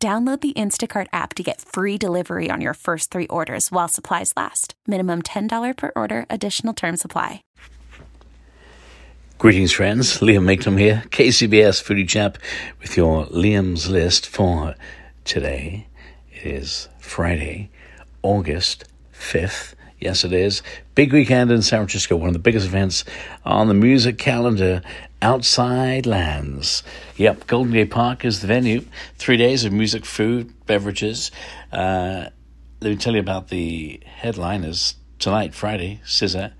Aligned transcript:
Download 0.00 0.40
the 0.40 0.52
Instacart 0.52 1.08
app 1.12 1.34
to 1.34 1.42
get 1.42 1.60
free 1.60 1.98
delivery 1.98 2.50
on 2.52 2.60
your 2.60 2.74
first 2.74 3.10
three 3.10 3.26
orders 3.26 3.72
while 3.72 3.88
supplies 3.88 4.32
last. 4.36 4.74
Minimum 4.86 5.22
$10 5.22 5.76
per 5.76 5.90
order, 5.96 6.24
additional 6.30 6.72
term 6.72 6.96
supply. 6.96 7.42
Greetings, 9.38 9.72
friends. 9.72 10.20
Liam 10.20 10.44
Mayclem 10.44 10.78
here, 10.78 11.02
KCBS 11.10 11.82
Foodie 11.82 12.08
Chap, 12.08 12.38
with 12.80 12.96
your 12.96 13.26
Liam's 13.26 13.90
List 13.90 14.24
for 14.24 14.76
today. 15.24 15.88
It 16.30 16.46
is 16.46 16.88
Friday, 17.00 17.68
August 18.22 18.84
5th. 19.12 19.74
Yes, 19.98 20.22
it 20.22 20.32
is. 20.32 20.62
Big 20.94 21.12
weekend 21.12 21.50
in 21.50 21.62
San 21.62 21.80
Francisco, 21.80 22.14
one 22.14 22.28
of 22.28 22.34
the 22.34 22.38
biggest 22.38 22.66
events 22.66 23.04
on 23.44 23.66
the 23.66 23.74
music 23.74 24.16
calendar 24.16 24.80
Outside 25.20 26.06
Lands. 26.06 26.84
Yep, 27.16 27.48
Golden 27.48 27.72
Gate 27.72 27.90
Park 27.90 28.24
is 28.24 28.40
the 28.40 28.46
venue. 28.46 28.84
Three 29.16 29.36
days 29.36 29.64
of 29.64 29.72
music, 29.72 30.04
food, 30.04 30.54
beverages. 30.66 31.32
Uh, 31.72 32.26
let 32.80 32.90
me 32.90 32.96
tell 32.96 33.14
you 33.14 33.20
about 33.20 33.48
the 33.48 34.00
headliners. 34.06 34.94
Tonight, 35.18 35.56
Friday, 35.56 36.00
SZA. 36.04 36.52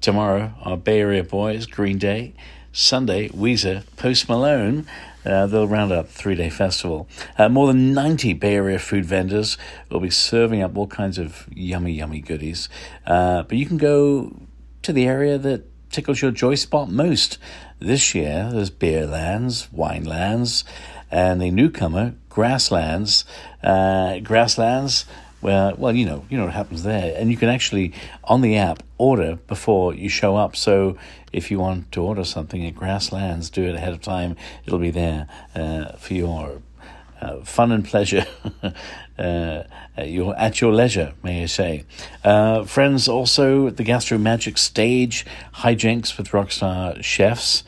Tomorrow, 0.00 0.54
our 0.62 0.78
Bay 0.78 1.00
Area 1.00 1.22
boys, 1.22 1.66
Green 1.66 1.98
Day. 1.98 2.32
Sunday, 2.72 3.28
Weezer, 3.28 3.84
Post 3.96 4.26
Malone. 4.26 4.86
Uh, 5.26 5.46
they'll 5.46 5.68
round 5.68 5.92
up 5.92 6.08
three 6.08 6.34
day 6.34 6.48
festival. 6.48 7.06
Uh, 7.36 7.50
more 7.50 7.66
than 7.66 7.92
90 7.92 8.32
Bay 8.32 8.54
Area 8.54 8.78
food 8.78 9.04
vendors 9.04 9.58
will 9.90 10.00
be 10.00 10.08
serving 10.08 10.62
up 10.62 10.78
all 10.78 10.86
kinds 10.86 11.18
of 11.18 11.46
yummy, 11.54 11.92
yummy 11.92 12.20
goodies. 12.20 12.70
Uh, 13.06 13.42
but 13.42 13.58
you 13.58 13.66
can 13.66 13.76
go 13.76 14.34
to 14.80 14.94
the 14.94 15.06
area 15.06 15.36
that 15.36 15.66
tickles 15.92 16.22
your 16.22 16.30
joy 16.30 16.56
spot 16.56 16.90
most. 16.90 17.38
This 17.78 18.14
year, 18.14 18.50
there's 18.52 18.70
Beerlands, 18.70 19.68
Winelands, 19.68 20.64
and 21.10 21.40
the 21.40 21.50
newcomer, 21.50 22.14
Grasslands. 22.28 23.24
Uh, 23.62 24.18
grasslands, 24.20 25.04
where, 25.40 25.74
well, 25.74 25.94
you 25.94 26.06
know, 26.06 26.24
you 26.30 26.38
know 26.38 26.46
what 26.46 26.54
happens 26.54 26.82
there. 26.82 27.14
And 27.16 27.30
you 27.30 27.36
can 27.36 27.48
actually, 27.48 27.92
on 28.24 28.40
the 28.40 28.56
app, 28.56 28.82
order 28.96 29.36
before 29.46 29.94
you 29.94 30.08
show 30.08 30.36
up. 30.36 30.56
So 30.56 30.96
if 31.32 31.50
you 31.50 31.58
want 31.58 31.92
to 31.92 32.02
order 32.02 32.24
something 32.24 32.64
at 32.64 32.74
Grasslands, 32.74 33.50
do 33.50 33.64
it 33.64 33.74
ahead 33.74 33.92
of 33.92 34.00
time. 34.00 34.36
It'll 34.64 34.78
be 34.78 34.90
there 34.90 35.26
uh, 35.54 35.92
for 35.92 36.14
your 36.14 36.62
uh, 37.22 37.42
fun 37.44 37.72
and 37.72 37.84
pleasure. 37.84 38.26
uh, 39.18 39.62
your, 39.98 40.36
at 40.36 40.60
your 40.60 40.72
leisure, 40.72 41.14
may 41.22 41.44
I 41.44 41.46
say. 41.46 41.84
Uh, 42.24 42.64
friends, 42.64 43.08
also 43.08 43.70
the 43.70 43.84
Gastro 43.84 44.18
Magic 44.18 44.58
stage, 44.58 45.24
hijinks 45.56 46.18
with 46.18 46.28
rockstar 46.28 47.02
chefs. 47.02 47.62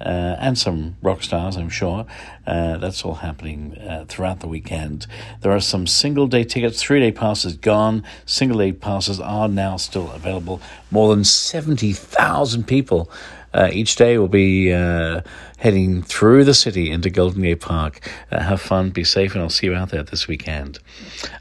Uh, 0.00 0.36
and 0.38 0.56
some 0.56 0.96
rock 1.02 1.22
stars, 1.22 1.56
I'm 1.56 1.68
sure. 1.68 2.06
Uh, 2.46 2.78
that's 2.78 3.04
all 3.04 3.14
happening 3.14 3.76
uh, 3.78 4.04
throughout 4.08 4.40
the 4.40 4.48
weekend. 4.48 5.06
There 5.40 5.52
are 5.52 5.60
some 5.60 5.86
single 5.86 6.26
day 6.26 6.44
tickets, 6.44 6.82
three 6.82 7.00
day 7.00 7.12
passes 7.12 7.56
gone. 7.56 8.04
Single 8.24 8.58
day 8.58 8.72
passes 8.72 9.20
are 9.20 9.48
now 9.48 9.76
still 9.76 10.10
available. 10.12 10.60
More 10.90 11.14
than 11.14 11.24
70,000 11.24 12.66
people 12.66 13.10
uh, 13.54 13.70
each 13.72 13.96
day 13.96 14.18
will 14.18 14.28
be 14.28 14.72
uh, 14.72 15.22
heading 15.56 16.02
through 16.02 16.44
the 16.44 16.54
city 16.54 16.90
into 16.90 17.10
Golden 17.10 17.42
Gate 17.42 17.60
Park. 17.60 18.08
Uh, 18.30 18.42
have 18.42 18.60
fun, 18.60 18.90
be 18.90 19.04
safe, 19.04 19.32
and 19.34 19.42
I'll 19.42 19.50
see 19.50 19.66
you 19.66 19.74
out 19.74 19.90
there 19.90 20.02
this 20.02 20.28
weekend. 20.28 20.78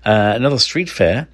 Another 0.03 0.59
street 0.59 0.90
fair 0.90 1.28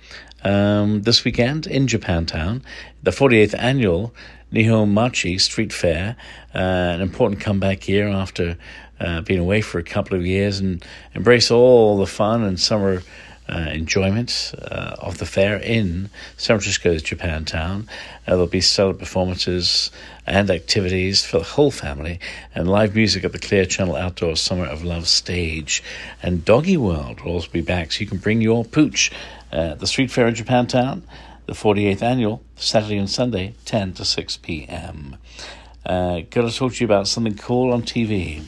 um, 0.43 1.01
this 1.01 1.23
weekend 1.23 1.67
in 1.67 1.87
Japantown, 1.87 2.61
the 3.01 3.11
48th 3.11 3.55
annual 3.57 4.13
Nihonmachi 4.51 5.39
Street 5.41 5.73
Fair, 5.73 6.15
uh, 6.53 6.57
an 6.57 7.01
important 7.01 7.41
comeback 7.41 7.87
year 7.87 8.07
after 8.07 8.57
uh, 8.99 9.21
being 9.21 9.39
away 9.39 9.61
for 9.61 9.79
a 9.79 9.83
couple 9.83 10.17
of 10.17 10.25
years 10.25 10.59
and 10.59 10.85
embrace 11.13 11.49
all 11.49 11.97
the 11.97 12.05
fun 12.05 12.43
and 12.43 12.59
summer 12.59 13.01
uh, 13.49 13.69
enjoyment 13.73 14.53
uh, 14.57 14.95
of 14.99 15.17
the 15.17 15.25
fair 15.25 15.57
in 15.57 16.09
San 16.37 16.57
Francisco's 16.57 17.03
Japantown. 17.03 17.83
Uh, 18.25 18.31
there'll 18.31 18.47
be 18.47 18.61
stellar 18.61 18.93
performances 18.93 19.91
and 20.25 20.49
activities 20.49 21.25
for 21.25 21.39
the 21.39 21.43
whole 21.43 21.71
family, 21.71 22.19
and 22.55 22.69
live 22.69 22.95
music 22.95 23.25
at 23.25 23.33
the 23.33 23.39
Clear 23.39 23.65
Channel 23.65 23.97
Outdoor 23.97 24.37
Summer 24.37 24.65
of 24.65 24.83
Love 24.83 25.07
stage. 25.07 25.83
And 26.21 26.45
Doggy 26.45 26.77
World 26.77 27.21
will 27.21 27.33
also 27.33 27.49
be 27.51 27.61
back, 27.61 27.91
so 27.91 27.99
you 27.99 28.07
can 28.07 28.19
bring 28.19 28.39
your 28.39 28.63
pooch. 28.63 29.11
Uh, 29.53 29.75
the 29.75 29.85
street 29.85 30.09
fair 30.09 30.27
in 30.27 30.33
Japantown, 30.33 31.03
the 31.45 31.53
48th 31.53 32.01
annual, 32.01 32.43
Saturday 32.55 32.97
and 32.97 33.09
Sunday, 33.09 33.53
10 33.65 33.93
to 33.93 34.05
6 34.05 34.37
p.m. 34.37 35.17
Uh, 35.85 36.21
Got 36.31 36.49
to 36.49 36.51
talk 36.51 36.73
to 36.73 36.79
you 36.79 36.85
about 36.85 37.07
something 37.07 37.35
cool 37.35 37.71
on 37.71 37.83
TV. 37.83 38.43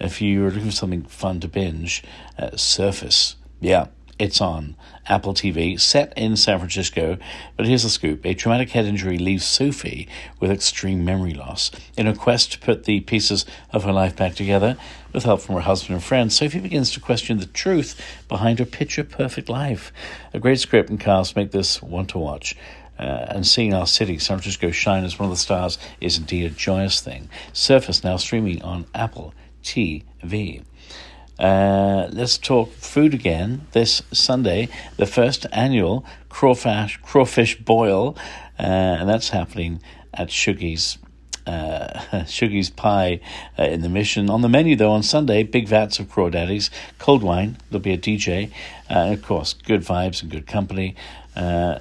If 0.00 0.20
you're 0.20 0.50
looking 0.50 0.70
for 0.70 0.72
something 0.72 1.02
fun 1.04 1.38
to 1.40 1.48
binge, 1.48 2.02
uh, 2.36 2.56
Surface. 2.56 3.36
Yeah, 3.60 3.86
it's 4.20 4.40
on 4.40 4.76
Apple 5.06 5.32
TV, 5.32 5.80
set 5.80 6.12
in 6.14 6.36
San 6.36 6.58
Francisco. 6.58 7.16
But 7.56 7.66
here's 7.66 7.84
the 7.84 7.88
scoop 7.88 8.26
a 8.26 8.34
traumatic 8.34 8.70
head 8.70 8.84
injury 8.84 9.16
leaves 9.16 9.46
Sophie 9.46 10.06
with 10.38 10.50
extreme 10.50 11.04
memory 11.04 11.32
loss. 11.32 11.70
In 11.96 12.06
a 12.06 12.14
quest 12.14 12.52
to 12.52 12.58
put 12.58 12.84
the 12.84 13.00
pieces 13.00 13.46
of 13.72 13.84
her 13.84 13.92
life 13.92 14.14
back 14.14 14.34
together, 14.34 14.76
with 15.14 15.24
help 15.24 15.40
from 15.40 15.54
her 15.54 15.62
husband 15.62 15.94
and 15.94 16.04
friends, 16.04 16.36
Sophie 16.36 16.60
begins 16.60 16.92
to 16.92 17.00
question 17.00 17.38
the 17.38 17.46
truth 17.46 17.98
behind 18.28 18.58
her 18.58 18.66
picture 18.66 19.04
perfect 19.04 19.48
life. 19.48 19.90
A 20.34 20.38
great 20.38 20.60
script 20.60 20.90
and 20.90 21.00
cast 21.00 21.34
make 21.34 21.50
this 21.50 21.82
one 21.82 22.06
to 22.06 22.18
watch. 22.18 22.54
Uh, 22.98 23.24
and 23.30 23.46
seeing 23.46 23.72
our 23.72 23.86
city, 23.86 24.18
San 24.18 24.36
Francisco, 24.36 24.70
shine 24.70 25.04
as 25.04 25.18
one 25.18 25.24
of 25.24 25.34
the 25.34 25.40
stars 25.40 25.78
is 26.02 26.18
indeed 26.18 26.44
a 26.44 26.54
joyous 26.54 27.00
thing. 27.00 27.30
Surface 27.54 28.04
now 28.04 28.18
streaming 28.18 28.60
on 28.60 28.84
Apple 28.94 29.32
TV. 29.64 30.62
Uh, 31.40 32.06
let's 32.12 32.36
talk 32.36 32.70
food 32.74 33.14
again 33.14 33.66
this 33.72 34.02
Sunday, 34.12 34.68
the 34.98 35.06
first 35.06 35.46
annual 35.52 36.04
crawfish, 36.28 36.98
crawfish 37.02 37.58
boil, 37.58 38.14
uh, 38.58 38.62
and 38.62 39.08
that's 39.08 39.30
happening 39.30 39.80
at 40.12 40.28
Shuggie's. 40.28 40.98
Uh, 41.46 41.98
Pie 42.76 43.20
uh, 43.58 43.62
in 43.62 43.80
the 43.80 43.88
Mission. 43.88 44.28
On 44.28 44.42
the 44.42 44.48
menu, 44.48 44.76
though, 44.76 44.92
on 44.92 45.02
Sunday, 45.02 45.42
big 45.42 45.66
vats 45.66 45.98
of 45.98 46.06
crawdaddies, 46.06 46.68
cold 46.98 47.22
wine, 47.22 47.56
there'll 47.70 47.82
be 47.82 47.94
a 47.94 47.98
DJ, 47.98 48.52
uh, 48.90 49.12
of 49.12 49.22
course, 49.22 49.54
good 49.54 49.80
vibes 49.80 50.22
and 50.22 50.30
good 50.30 50.46
company. 50.46 50.94
Uh, 51.34 51.78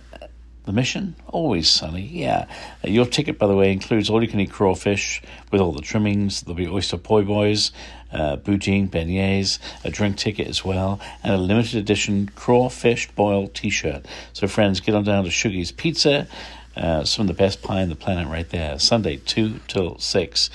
the 0.70 0.74
mission? 0.74 1.16
Always 1.28 1.68
sunny, 1.68 2.04
yeah. 2.04 2.46
Uh, 2.86 2.90
your 2.90 3.08
ticket, 3.08 3.40
by 3.40 3.48
the 3.48 3.56
way, 3.56 3.72
includes 3.72 4.08
all 4.08 4.22
you 4.22 4.30
can 4.30 4.40
eat 4.40 4.52
crawfish 4.52 5.20
with 5.52 5.62
all 5.62 5.72
the 5.72 5.82
trimmings. 5.82 6.42
There'll 6.42 6.56
be 6.56 6.68
oyster 6.68 6.98
po' 6.98 7.24
boys, 7.24 7.72
uh, 8.12 8.38
poutine, 8.38 8.90
beignets, 8.90 9.60
a 9.84 9.90
drink 9.90 10.18
ticket 10.18 10.48
as 10.48 10.66
well, 10.66 11.00
and 11.24 11.34
a 11.34 11.38
limited 11.38 11.76
edition 11.76 12.30
crawfish 12.36 13.10
boil 13.12 13.48
t 13.48 13.70
shirt. 13.70 14.06
So, 14.34 14.48
friends, 14.48 14.80
get 14.80 14.96
on 14.96 15.04
down 15.04 15.24
to 15.24 15.30
Shuggie's 15.30 15.72
Pizza. 15.72 16.28
Uh, 16.76 17.04
some 17.04 17.24
of 17.24 17.28
the 17.28 17.34
best 17.34 17.62
pie 17.62 17.82
on 17.82 17.90
the 17.90 17.96
planet 17.96 18.28
right 18.28 18.50
there. 18.50 18.80
Sunday, 18.80 19.18
2 19.18 19.60
till 19.68 19.98
6 19.98 20.50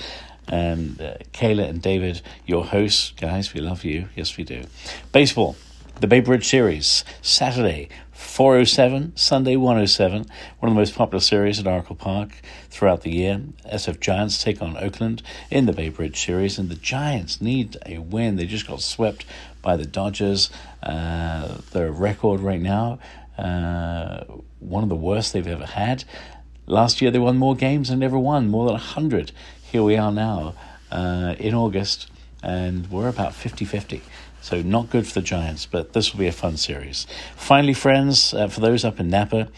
and 0.47 1.01
uh, 1.01 1.15
Kayla 1.33 1.69
and 1.69 1.81
David, 1.81 2.21
your 2.45 2.65
hosts. 2.65 3.13
Guys, 3.19 3.53
we 3.53 3.61
love 3.61 3.83
you. 3.83 4.09
Yes, 4.15 4.37
we 4.37 4.43
do. 4.43 4.63
Baseball, 5.11 5.55
the 6.01 6.07
Bay 6.07 6.19
Bridge 6.19 6.45
Series, 6.45 7.05
Saturday, 7.21 7.87
407, 8.11 9.15
Sunday 9.15 9.55
107, 9.55 10.25
one 10.59 10.69
of 10.69 10.75
the 10.75 10.79
most 10.79 10.93
popular 10.93 11.21
series 11.21 11.57
at 11.57 11.67
Oracle 11.67 11.95
Park 11.95 12.41
throughout 12.69 13.01
the 13.03 13.11
year. 13.11 13.41
SF 13.71 14.01
Giants 14.01 14.43
take 14.43 14.61
on 14.61 14.75
Oakland 14.77 15.23
in 15.49 15.67
the 15.67 15.71
Bay 15.73 15.87
Bridge 15.87 16.21
series, 16.21 16.59
and 16.59 16.67
the 16.67 16.75
Giants 16.75 17.39
need 17.39 17.77
a 17.85 17.99
win. 17.99 18.35
They 18.35 18.45
just 18.45 18.67
got 18.67 18.81
swept 18.81 19.25
by 19.61 19.77
the 19.77 19.85
Dodgers. 19.85 20.49
Uh, 20.83 21.59
their 21.71 21.91
record 21.91 22.41
right 22.41 22.61
now, 22.61 22.99
uh, 23.37 24.25
one 24.59 24.83
of 24.83 24.89
the 24.89 24.95
worst 24.95 25.31
they've 25.31 25.47
ever 25.47 25.65
had. 25.65 26.03
Last 26.67 27.01
year 27.01 27.09
they 27.09 27.19
won 27.19 27.37
more 27.37 27.55
games 27.55 27.87
than 27.87 28.03
ever 28.03 28.19
won, 28.19 28.49
more 28.49 28.65
than 28.65 28.73
100. 28.73 29.31
Here 29.71 29.83
we 29.83 29.95
are 29.95 30.11
now 30.11 30.55
uh, 30.91 31.35
in 31.39 31.53
August, 31.53 32.09
and 32.45 32.89
we're 32.91 33.09
about 33.09 33.33
50 33.33 33.65
50. 33.65 34.01
So, 34.41 34.61
not 34.61 34.91
good 34.91 35.07
for 35.07 35.15
the 35.15 35.21
Giants, 35.21 35.65
but 35.65 35.93
this 35.93 36.13
will 36.13 36.19
be 36.19 36.27
a 36.27 36.31
fun 36.31 36.57
series. 36.57 37.07
Finally, 37.35 37.73
friends, 37.73 38.33
uh, 38.33 38.47
for 38.47 38.59
those 38.59 38.85
up 38.85 38.99
in 38.99 39.09
Napa, 39.09 39.49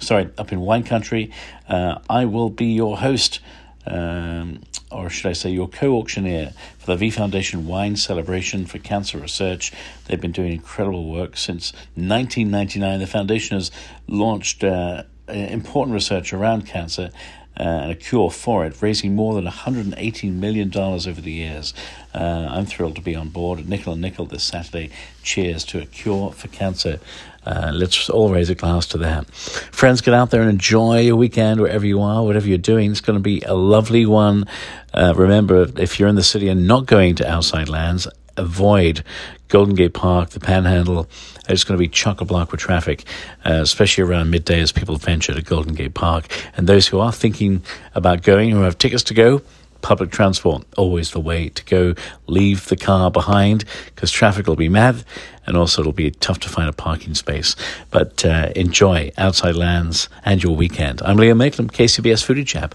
sorry, 0.00 0.30
up 0.36 0.52
in 0.52 0.60
wine 0.60 0.82
country, 0.82 1.30
uh, 1.68 2.00
I 2.10 2.24
will 2.24 2.50
be 2.50 2.66
your 2.66 2.98
host 2.98 3.40
um, 3.86 4.60
or 4.90 5.10
should 5.10 5.28
I 5.28 5.32
say, 5.32 5.50
your 5.50 5.68
co 5.68 5.94
auctioneer 5.94 6.52
for 6.78 6.86
the 6.86 6.96
V 6.96 7.10
Foundation 7.10 7.66
Wine 7.66 7.96
Celebration 7.96 8.66
for 8.66 8.78
Cancer 8.78 9.18
Research. 9.18 9.72
They've 10.06 10.20
been 10.20 10.32
doing 10.32 10.52
incredible 10.52 11.10
work 11.10 11.36
since 11.36 11.72
1999. 11.94 13.00
The 13.00 13.06
foundation 13.06 13.56
has 13.56 13.70
launched 14.06 14.62
uh, 14.62 15.04
important 15.28 15.94
research 15.94 16.32
around 16.32 16.66
cancer 16.66 17.10
uh, 17.58 17.62
and 17.62 17.92
a 17.92 17.94
cure 17.94 18.30
for 18.30 18.64
it, 18.64 18.80
raising 18.80 19.14
more 19.14 19.34
than 19.34 19.46
$118 19.46 20.32
million 20.34 20.76
over 20.76 21.20
the 21.20 21.32
years. 21.32 21.74
Uh, 22.14 22.46
I'm 22.50 22.66
thrilled 22.66 22.96
to 22.96 23.02
be 23.02 23.14
on 23.14 23.28
board 23.28 23.58
at 23.58 23.66
Nickel 23.66 23.92
and 23.92 24.02
Nickel 24.02 24.26
this 24.26 24.44
Saturday. 24.44 24.90
Cheers 25.22 25.64
to 25.66 25.80
a 25.80 25.86
cure 25.86 26.32
for 26.32 26.48
cancer. 26.48 26.98
Uh, 27.44 27.72
let's 27.74 28.08
all 28.08 28.30
raise 28.30 28.50
a 28.50 28.54
glass 28.54 28.86
to 28.86 28.98
that. 28.98 29.28
Friends, 29.32 30.00
get 30.00 30.14
out 30.14 30.30
there 30.30 30.42
and 30.42 30.50
enjoy 30.50 31.00
your 31.00 31.16
weekend 31.16 31.60
wherever 31.60 31.84
you 31.84 32.00
are, 32.00 32.22
whatever 32.24 32.46
you're 32.46 32.58
doing. 32.58 32.90
It's 32.90 33.00
going 33.00 33.18
to 33.18 33.22
be 33.22 33.40
a 33.42 33.54
lovely 33.54 34.06
one. 34.06 34.46
Uh, 34.94 35.12
remember, 35.16 35.66
if 35.76 35.98
you're 35.98 36.08
in 36.08 36.14
the 36.14 36.22
city 36.22 36.48
and 36.48 36.66
not 36.66 36.86
going 36.86 37.16
to 37.16 37.28
outside 37.28 37.68
lands, 37.68 38.06
avoid 38.36 39.04
Golden 39.48 39.74
Gate 39.74 39.94
Park, 39.94 40.30
the 40.30 40.40
Panhandle. 40.40 41.08
It's 41.48 41.64
going 41.64 41.76
to 41.76 41.82
be 41.82 41.88
chock 41.88 42.20
a 42.20 42.24
block 42.24 42.52
with 42.52 42.60
traffic, 42.60 43.04
uh, 43.44 43.60
especially 43.62 44.04
around 44.04 44.30
midday 44.30 44.60
as 44.60 44.72
people 44.72 44.96
venture 44.96 45.34
to 45.34 45.42
Golden 45.42 45.74
Gate 45.74 45.94
Park. 45.94 46.26
And 46.56 46.66
those 46.66 46.88
who 46.88 47.00
are 47.00 47.12
thinking 47.12 47.62
about 47.94 48.22
going, 48.22 48.50
who 48.50 48.62
have 48.62 48.78
tickets 48.78 49.02
to 49.04 49.14
go, 49.14 49.42
public 49.82 50.10
transport 50.10 50.64
always 50.76 51.10
the 51.10 51.20
way 51.20 51.48
to 51.50 51.64
go. 51.64 51.94
Leave 52.26 52.68
the 52.68 52.76
car 52.76 53.10
behind 53.10 53.64
because 53.86 54.10
traffic 54.10 54.46
will 54.46 54.56
be 54.56 54.68
mad, 54.68 55.04
and 55.46 55.56
also 55.56 55.82
it'll 55.82 55.92
be 55.92 56.10
tough 56.10 56.38
to 56.40 56.48
find 56.48 56.68
a 56.68 56.72
parking 56.72 57.14
space. 57.14 57.54
But 57.90 58.24
uh, 58.24 58.52
enjoy 58.56 59.12
outside 59.18 59.56
lands 59.56 60.08
and 60.24 60.42
your 60.42 60.56
weekend. 60.56 61.02
I'm 61.02 61.18
Liam 61.18 61.36
Mayclem, 61.36 61.70
KCBS 61.70 62.24
Foodie 62.24 62.46
Chap. 62.46 62.74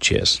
Cheers. 0.00 0.40